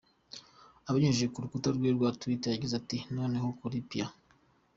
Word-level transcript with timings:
Abinyujije 0.87 1.27
ku 1.31 1.43
rukuta 1.43 1.67
rwe 1.75 1.89
rwa 1.97 2.09
twitter, 2.19 2.51
yagize 2.51 2.73
ati: 2.81 2.97
"Noneho 3.15 3.45
ukuri, 3.53 3.77
Pia. 3.89 4.07